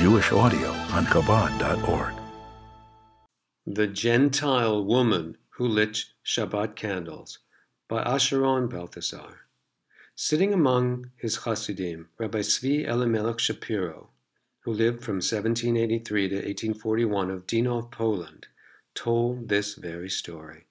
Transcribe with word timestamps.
Jewish 0.00 0.32
audio 0.32 0.70
on 0.96 1.04
Chabad.org. 1.04 2.14
The 3.66 3.86
Gentile 3.86 4.82
Woman 4.82 5.36
Who 5.50 5.68
Lit 5.68 6.04
Shabbat 6.24 6.74
Candles 6.74 7.40
by 7.86 8.02
Asheron 8.04 8.70
Balthasar. 8.70 9.40
Sitting 10.14 10.54
among 10.54 11.10
his 11.16 11.36
Hasidim, 11.44 12.08
Rabbi 12.16 12.38
Tzvi 12.38 12.88
Elimelech 12.88 13.40
Shapiro, 13.40 14.08
who 14.60 14.72
lived 14.72 15.04
from 15.04 15.16
1783 15.16 16.28
to 16.30 16.34
1841 16.36 17.30
of 17.30 17.46
Dinov, 17.46 17.90
Poland, 17.90 18.46
told 18.94 19.50
this 19.50 19.74
very 19.74 20.08
story. 20.08 20.64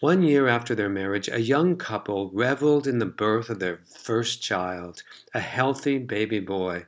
One 0.00 0.22
year 0.22 0.48
after 0.48 0.74
their 0.74 0.88
marriage, 0.88 1.28
a 1.28 1.42
young 1.42 1.76
couple 1.76 2.30
reveled 2.32 2.86
in 2.86 2.98
the 2.98 3.04
birth 3.04 3.50
of 3.50 3.58
their 3.58 3.80
first 3.84 4.40
child, 4.42 5.02
a 5.34 5.40
healthy 5.40 5.98
baby 5.98 6.40
boy. 6.40 6.86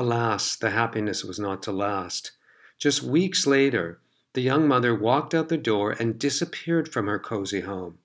Alas, 0.00 0.54
the 0.54 0.70
happiness 0.70 1.24
was 1.24 1.40
not 1.40 1.60
to 1.60 1.72
last. 1.72 2.30
Just 2.78 3.02
weeks 3.02 3.48
later, 3.48 3.98
the 4.32 4.40
young 4.40 4.68
mother 4.68 4.94
walked 4.94 5.34
out 5.34 5.48
the 5.48 5.56
door 5.56 5.90
and 5.90 6.20
disappeared 6.20 6.88
from 6.88 7.08
her 7.08 7.18
cozy 7.18 7.62
home. 7.62 7.98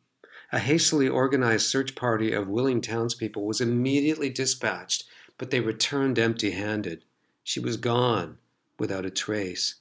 A 0.51 0.57
hastily 0.57 1.07
organized 1.07 1.67
search 1.67 1.93
party 1.93 2.31
of 2.31 2.47
willing 2.47 2.81
townspeople 2.81 3.45
was 3.45 3.61
immediately 3.61 4.31
dispatched, 4.31 5.03
but 5.37 5.51
they 5.51 5.59
returned 5.59 6.17
empty 6.17 6.49
handed. 6.49 7.05
She 7.43 7.59
was 7.59 7.77
gone, 7.77 8.39
without 8.79 9.05
a 9.05 9.11
trace. 9.11 9.75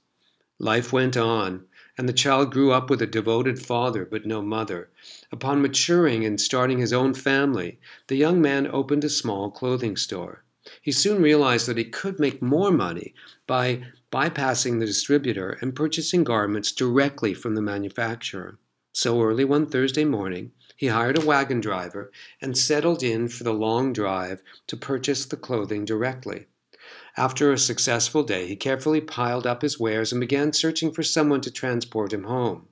Life 0.58 0.92
went 0.92 1.16
on, 1.16 1.64
and 1.96 2.06
the 2.06 2.12
child 2.12 2.52
grew 2.52 2.72
up 2.72 2.90
with 2.90 3.00
a 3.00 3.06
devoted 3.06 3.58
father 3.58 4.04
but 4.04 4.26
no 4.26 4.42
mother. 4.42 4.90
Upon 5.32 5.62
maturing 5.62 6.26
and 6.26 6.38
starting 6.38 6.76
his 6.76 6.92
own 6.92 7.14
family, 7.14 7.80
the 8.08 8.16
young 8.16 8.42
man 8.42 8.66
opened 8.66 9.04
a 9.04 9.08
small 9.08 9.50
clothing 9.50 9.96
store. 9.96 10.44
He 10.82 10.90
soon 10.90 11.22
realized 11.22 11.68
that 11.68 11.78
he 11.78 11.84
could 11.84 12.18
make 12.18 12.42
more 12.42 12.72
money 12.72 13.14
by 13.46 13.84
bypassing 14.10 14.80
the 14.80 14.86
distributor 14.86 15.56
and 15.60 15.76
purchasing 15.76 16.24
garments 16.24 16.72
directly 16.72 17.34
from 17.34 17.54
the 17.54 17.62
manufacturer. 17.62 18.58
So 18.92 19.22
early 19.22 19.44
one 19.44 19.66
Thursday 19.66 20.04
morning, 20.04 20.50
he 20.76 20.88
hired 20.88 21.16
a 21.16 21.24
wagon 21.24 21.60
driver 21.60 22.10
and 22.40 22.58
settled 22.58 23.04
in 23.04 23.28
for 23.28 23.44
the 23.44 23.54
long 23.54 23.92
drive 23.92 24.42
to 24.66 24.76
purchase 24.76 25.24
the 25.24 25.36
clothing 25.36 25.84
directly. 25.84 26.46
After 27.16 27.52
a 27.52 27.58
successful 27.58 28.24
day, 28.24 28.48
he 28.48 28.56
carefully 28.56 29.00
piled 29.00 29.46
up 29.46 29.62
his 29.62 29.78
wares 29.78 30.10
and 30.10 30.20
began 30.20 30.52
searching 30.52 30.90
for 30.90 31.04
someone 31.04 31.42
to 31.42 31.50
transport 31.52 32.12
him 32.12 32.24
home. 32.24 32.66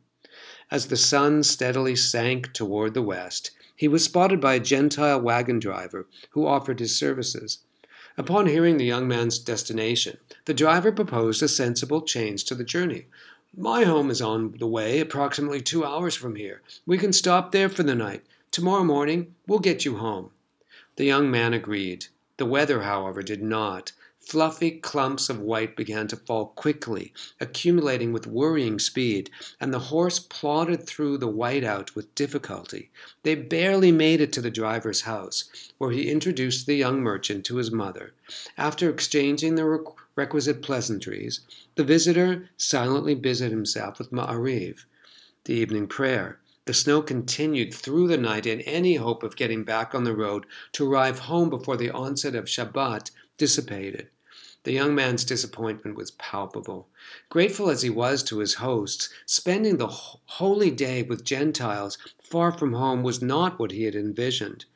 As 0.69 0.87
the 0.87 0.97
sun 0.97 1.45
steadily 1.45 1.95
sank 1.95 2.53
toward 2.53 2.95
the 2.95 3.03
west, 3.03 3.53
he 3.77 3.87
was 3.87 4.03
spotted 4.03 4.41
by 4.41 4.55
a 4.55 4.61
Gentile 4.61 5.21
wagon 5.21 5.61
driver 5.61 6.09
who 6.31 6.45
offered 6.45 6.81
his 6.81 6.99
services. 6.99 7.61
Upon 8.19 8.47
hearing 8.47 8.77
the 8.77 8.85
young 8.85 9.07
man's 9.07 9.39
destination, 9.39 10.19
the 10.45 10.55
driver 10.55 10.91
proposed 10.91 11.43
a 11.43 11.49
sensible 11.49 12.03
change 12.03 12.45
to 12.45 12.55
the 12.55 12.65
journey. 12.65 13.07
My 13.57 13.85
home 13.85 14.11
is 14.11 14.21
on 14.21 14.57
the 14.59 14.67
way, 14.67 15.01
approximately 15.01 15.61
two 15.61 15.85
hours 15.85 16.15
from 16.15 16.37
here. 16.37 16.63
We 16.87 16.99
can 16.99 17.13
stop 17.13 17.53
there 17.53 17.69
for 17.69 17.83
the 17.83 17.95
night. 17.95 18.25
Tomorrow 18.51 18.85
morning 18.85 19.35
we'll 19.47 19.59
get 19.59 19.85
you 19.85 19.97
home. 19.97 20.31
The 20.97 21.05
young 21.05 21.31
man 21.31 21.55
agreed. 21.55 22.07
The 22.37 22.47
weather, 22.47 22.83
however, 22.83 23.23
did 23.23 23.43
not. 23.43 23.93
Fluffy 24.21 24.73
clumps 24.73 25.31
of 25.31 25.41
white 25.41 25.75
began 25.75 26.07
to 26.09 26.17
fall 26.17 26.49
quickly, 26.49 27.13
accumulating 27.41 28.13
with 28.13 28.27
worrying 28.27 28.79
speed, 28.79 29.31
and 29.59 29.73
the 29.73 29.79
horse 29.89 30.19
plodded 30.19 30.87
through 30.87 31.17
the 31.17 31.27
whiteout 31.27 31.95
with 31.95 32.15
difficulty. 32.15 32.91
They 33.23 33.35
barely 33.35 33.91
made 33.91 34.21
it 34.21 34.31
to 34.35 34.43
the 34.43 34.51
driver's 34.51 35.01
house, 35.01 35.45
where 35.79 35.91
he 35.91 36.11
introduced 36.11 36.67
the 36.67 36.77
young 36.77 37.01
merchant 37.01 37.47
to 37.47 37.57
his 37.57 37.71
mother. 37.71 38.13
After 38.59 38.91
exchanging 38.91 39.55
the 39.55 39.83
requisite 40.15 40.61
pleasantries, 40.61 41.41
the 41.75 41.85
visitor 41.85 42.51
silently 42.59 43.15
busied 43.15 43.51
himself 43.51 43.99
with 43.99 44.13
Ma'ariv, 44.13 44.85
the 45.45 45.55
evening 45.55 45.87
prayer. 45.87 46.39
The 46.67 46.75
snow 46.75 47.01
continued 47.01 47.73
through 47.73 48.09
the 48.09 48.19
night, 48.19 48.47
and 48.47 48.63
any 48.67 48.97
hope 48.97 49.23
of 49.23 49.35
getting 49.35 49.65
back 49.65 49.95
on 49.95 50.05
the 50.05 50.15
road 50.15 50.45
to 50.73 50.89
arrive 50.89 51.21
home 51.21 51.49
before 51.49 51.79
the 51.79 51.91
onset 51.91 52.35
of 52.35 52.45
Shabbat 52.45 53.11
dissipated. 53.41 54.07
The 54.65 54.73
young 54.73 54.95
man's 54.95 55.25
disappointment 55.25 55.97
was 55.97 56.11
palpable. 56.11 56.91
Grateful 57.31 57.71
as 57.71 57.81
he 57.81 57.89
was 57.89 58.23
to 58.25 58.41
his 58.41 58.57
hosts, 58.57 59.09
spending 59.25 59.79
the 59.79 59.87
holy 59.87 60.71
day 60.71 61.03
with 61.03 61.25
Gentiles 61.25 61.97
far 62.23 62.53
from 62.53 62.75
home 62.75 63.03
was 63.03 63.23
not 63.23 63.59
what 63.59 63.73
he 63.73 63.85
had 63.85 63.95
envisioned. 63.95 64.67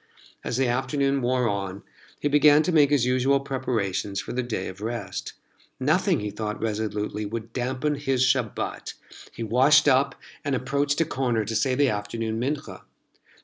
As 0.42 0.56
the 0.56 0.66
afternoon 0.66 1.20
wore 1.20 1.46
on, 1.46 1.82
he 2.18 2.26
began 2.26 2.62
to 2.62 2.72
make 2.72 2.88
his 2.88 3.04
usual 3.04 3.38
preparations 3.38 4.18
for 4.18 4.32
the 4.32 4.42
day 4.42 4.68
of 4.68 4.80
rest. 4.80 5.34
Nothing, 5.78 6.20
he 6.20 6.30
thought 6.30 6.62
resolutely, 6.62 7.26
would 7.26 7.52
dampen 7.52 7.96
his 7.96 8.22
Shabbat. 8.24 8.94
He 9.30 9.42
washed 9.42 9.86
up 9.86 10.14
and 10.42 10.54
approached 10.54 11.02
a 11.02 11.04
corner 11.04 11.44
to 11.44 11.54
say 11.54 11.74
the 11.74 11.90
afternoon 11.90 12.40
mincha. 12.40 12.80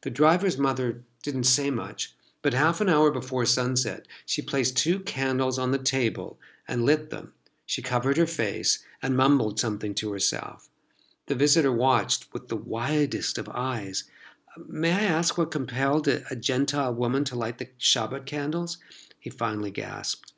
The 0.00 0.08
driver's 0.08 0.56
mother 0.56 1.04
didn't 1.22 1.44
say 1.44 1.70
much, 1.70 2.14
but 2.42 2.54
half 2.54 2.80
an 2.80 2.88
hour 2.88 3.10
before 3.10 3.44
sunset, 3.44 4.06
she 4.24 4.40
placed 4.40 4.76
two 4.76 5.00
candles 5.00 5.58
on 5.58 5.70
the 5.70 5.78
table 5.78 6.38
and 6.66 6.84
lit 6.84 7.10
them. 7.10 7.32
She 7.66 7.82
covered 7.82 8.16
her 8.16 8.26
face 8.26 8.84
and 9.02 9.16
mumbled 9.16 9.60
something 9.60 9.94
to 9.96 10.12
herself. 10.12 10.68
The 11.26 11.34
visitor 11.34 11.72
watched 11.72 12.32
with 12.32 12.48
the 12.48 12.56
widest 12.56 13.38
of 13.38 13.48
eyes. 13.50 14.04
May 14.66 14.92
I 14.92 15.02
ask 15.02 15.38
what 15.38 15.50
compelled 15.50 16.08
a, 16.08 16.34
Gentile 16.34 16.92
woman 16.92 17.24
to 17.24 17.36
light 17.36 17.58
the 17.58 17.68
Shabbat 17.78 18.26
candles? 18.26 18.78
He 19.18 19.30
finally 19.30 19.70
gasped. 19.70 20.32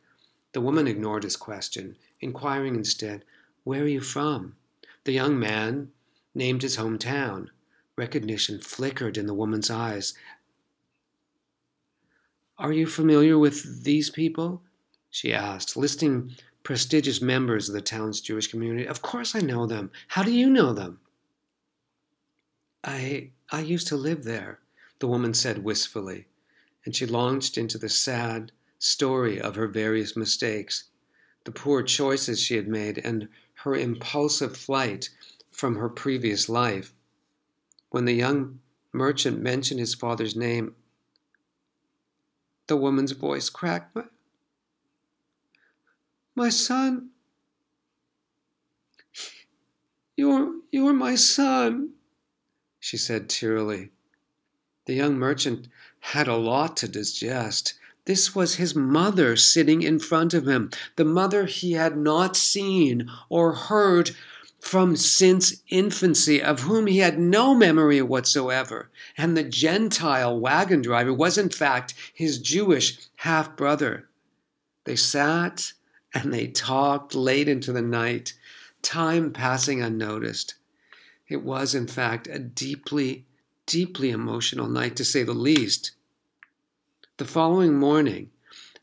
The 0.52 0.60
woman 0.60 0.86
ignored 0.86 1.22
his 1.22 1.36
question, 1.36 1.96
inquiring 2.20 2.74
instead, 2.74 3.24
Where 3.64 3.84
are 3.84 3.88
you 3.88 4.00
from? 4.00 4.56
The 5.04 5.12
young 5.12 5.38
man 5.38 5.92
named 6.34 6.60
his 6.62 6.76
hometown. 6.76 7.48
Recognition 7.96 8.60
flickered 8.60 9.16
in 9.16 9.26
the 9.26 9.34
woman's 9.34 9.70
eyes. 9.70 10.12
Are 12.62 12.72
you 12.72 12.86
familiar 12.86 13.36
with 13.36 13.82
these 13.82 14.08
people? 14.08 14.62
she 15.10 15.32
asked, 15.32 15.76
listing 15.76 16.36
prestigious 16.62 17.20
members 17.20 17.68
of 17.68 17.74
the 17.74 17.80
town's 17.80 18.20
Jewish 18.20 18.46
community. 18.46 18.86
Of 18.86 19.02
course 19.02 19.34
I 19.34 19.40
know 19.40 19.66
them. 19.66 19.90
How 20.06 20.22
do 20.22 20.30
you 20.30 20.48
know 20.48 20.72
them? 20.72 21.00
I 22.84 23.32
I 23.50 23.62
used 23.62 23.88
to 23.88 23.96
live 23.96 24.22
there, 24.22 24.60
the 25.00 25.08
woman 25.08 25.34
said 25.34 25.64
wistfully, 25.64 26.28
and 26.84 26.94
she 26.94 27.04
launched 27.04 27.58
into 27.58 27.78
the 27.78 27.88
sad 27.88 28.52
story 28.78 29.40
of 29.40 29.56
her 29.56 29.66
various 29.66 30.16
mistakes, 30.16 30.84
the 31.42 31.50
poor 31.50 31.82
choices 31.82 32.40
she 32.40 32.54
had 32.54 32.68
made, 32.68 32.98
and 32.98 33.28
her 33.64 33.74
impulsive 33.74 34.56
flight 34.56 35.10
from 35.50 35.74
her 35.74 35.88
previous 35.88 36.48
life. 36.48 36.94
When 37.90 38.04
the 38.04 38.14
young 38.14 38.60
merchant 38.92 39.40
mentioned 39.40 39.80
his 39.80 39.94
father's 39.94 40.36
name, 40.36 40.76
the 42.66 42.76
woman's 42.76 43.12
voice 43.12 43.48
cracked. 43.48 43.94
My, 43.94 44.04
my 46.34 46.48
son. 46.48 47.10
You're, 50.16 50.54
you're 50.70 50.92
my 50.92 51.14
son, 51.14 51.90
she 52.78 52.96
said 52.96 53.28
tearily. 53.28 53.90
The 54.86 54.94
young 54.94 55.16
merchant 55.16 55.68
had 56.00 56.28
a 56.28 56.36
lot 56.36 56.76
to 56.78 56.88
digest. 56.88 57.74
This 58.04 58.34
was 58.34 58.56
his 58.56 58.74
mother 58.74 59.36
sitting 59.36 59.82
in 59.82 60.00
front 60.00 60.34
of 60.34 60.48
him, 60.48 60.70
the 60.96 61.04
mother 61.04 61.46
he 61.46 61.72
had 61.72 61.96
not 61.96 62.36
seen 62.36 63.08
or 63.28 63.54
heard 63.54 64.10
from 64.62 64.96
since 64.96 65.60
infancy, 65.70 66.40
of 66.40 66.60
whom 66.60 66.86
he 66.86 66.98
had 66.98 67.18
no 67.18 67.52
memory 67.52 68.00
whatsoever. 68.00 68.88
And 69.18 69.36
the 69.36 69.42
Gentile 69.42 70.38
wagon 70.38 70.80
driver 70.82 71.12
was, 71.12 71.36
in 71.36 71.50
fact, 71.50 71.94
his 72.14 72.38
Jewish 72.38 72.96
half 73.16 73.56
brother. 73.56 74.08
They 74.84 74.94
sat 74.94 75.72
and 76.14 76.32
they 76.32 76.46
talked 76.46 77.12
late 77.14 77.48
into 77.48 77.72
the 77.72 77.82
night, 77.82 78.34
time 78.82 79.32
passing 79.32 79.82
unnoticed. 79.82 80.54
It 81.28 81.42
was, 81.42 81.74
in 81.74 81.88
fact, 81.88 82.28
a 82.28 82.38
deeply, 82.38 83.26
deeply 83.66 84.10
emotional 84.10 84.68
night, 84.68 84.94
to 84.96 85.04
say 85.04 85.24
the 85.24 85.34
least. 85.34 85.90
The 87.16 87.24
following 87.24 87.74
morning, 87.74 88.30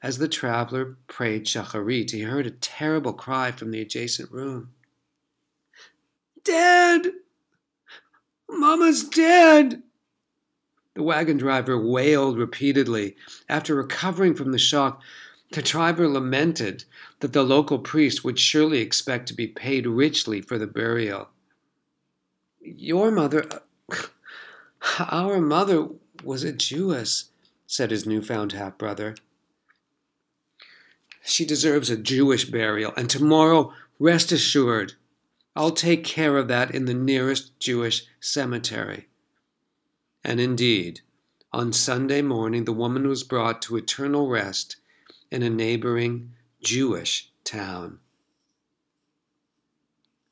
as 0.03 0.17
the 0.17 0.27
traveler 0.27 0.97
prayed 1.07 1.45
Shacharit, 1.45 2.11
he 2.11 2.23
heard 2.23 2.47
a 2.47 2.51
terrible 2.51 3.13
cry 3.13 3.51
from 3.51 3.71
the 3.71 3.81
adjacent 3.81 4.29
room. 4.29 4.73
Dead! 6.43 7.11
Mama's 8.49 9.03
dead! 9.03 9.83
The 10.95 11.03
wagon 11.03 11.37
driver 11.37 11.79
wailed 11.79 12.37
repeatedly. 12.37 13.15
After 13.47 13.75
recovering 13.75 14.35
from 14.35 14.51
the 14.51 14.59
shock, 14.59 15.01
the 15.51 15.61
driver 15.61 16.07
lamented 16.07 16.83
that 17.21 17.33
the 17.33 17.43
local 17.43 17.79
priest 17.79 18.23
would 18.23 18.39
surely 18.39 18.79
expect 18.79 19.27
to 19.27 19.33
be 19.33 19.47
paid 19.47 19.87
richly 19.87 20.41
for 20.41 20.57
the 20.57 20.67
burial. 20.67 21.29
Your 22.61 23.11
mother, 23.11 23.47
uh, 23.91 23.95
our 24.99 25.39
mother, 25.39 25.87
was 26.23 26.43
a 26.43 26.51
Jewess, 26.51 27.31
said 27.65 27.91
his 27.91 28.05
newfound 28.05 28.51
half 28.51 28.77
brother. 28.77 29.15
She 31.23 31.45
deserves 31.45 31.89
a 31.89 31.97
Jewish 31.97 32.45
burial, 32.45 32.93
and 32.97 33.09
tomorrow, 33.09 33.73
rest 33.99 34.31
assured, 34.31 34.95
I'll 35.59 35.71
take 35.71 36.05
care 36.05 36.37
of 36.37 36.47
that 36.47 36.73
in 36.73 36.85
the 36.85 36.93
nearest 36.93 37.59
Jewish 37.59 38.05
cemetery. 38.21 39.09
And 40.23 40.39
indeed, 40.39 41.01
on 41.51 41.73
Sunday 41.73 42.21
morning 42.21 42.63
the 42.63 42.71
woman 42.71 43.09
was 43.09 43.25
brought 43.25 43.61
to 43.63 43.75
eternal 43.75 44.29
rest 44.29 44.77
in 45.29 45.43
a 45.43 45.49
neighboring 45.49 46.31
Jewish 46.63 47.33
town. 47.43 47.99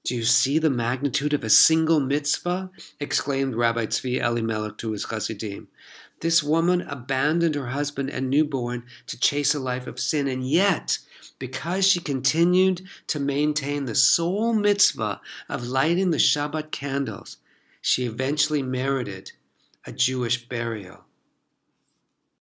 Do 0.05 0.15
you 0.15 0.23
see 0.23 0.59
the 0.59 0.69
magnitude 0.69 1.33
of 1.33 1.43
a 1.43 1.49
single 1.49 1.99
mitzvah? 1.99 2.71
exclaimed 3.01 3.53
Rabbi 3.53 3.87
Tzvi 3.87 4.21
Elimelech 4.21 4.77
to 4.77 4.93
his 4.93 5.03
Hasidim. 5.03 5.67
This 6.21 6.41
woman 6.41 6.83
abandoned 6.83 7.55
her 7.55 7.67
husband 7.67 8.11
and 8.11 8.29
newborn 8.29 8.85
to 9.07 9.19
chase 9.19 9.53
a 9.53 9.59
life 9.59 9.87
of 9.87 9.99
sin, 9.99 10.29
and 10.29 10.49
yet, 10.49 10.99
because 11.39 11.85
she 11.85 11.99
continued 11.99 12.81
to 13.07 13.19
maintain 13.19 13.85
the 13.85 13.95
sole 13.95 14.53
mitzvah 14.53 15.21
of 15.49 15.67
lighting 15.67 16.11
the 16.11 16.17
Shabbat 16.17 16.71
candles, 16.71 17.37
she 17.81 18.05
eventually 18.05 18.63
merited 18.63 19.31
a 19.85 19.91
Jewish 19.91 20.47
burial. 20.47 21.06